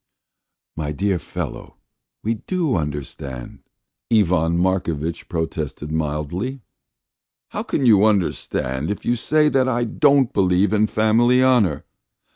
"My 0.75 0.91
dear 0.91 1.19
fellow, 1.19 1.77
we 2.23 2.33
do 2.47 2.75
understand," 2.75 3.59
Ivan 4.11 4.57
Markovitch 4.57 5.29
protested 5.29 5.91
mildly. 5.91 6.63
"How 7.49 7.61
can 7.61 7.85
you 7.85 8.05
understand 8.05 8.89
if 8.89 9.05
you 9.05 9.15
say 9.15 9.47
that 9.49 9.69
I 9.69 9.83
don't 9.83 10.33
believe 10.33 10.73
in 10.73 10.87
family 10.87 11.43
honour? 11.43 11.85